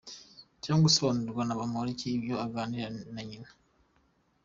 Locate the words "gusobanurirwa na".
0.87-1.57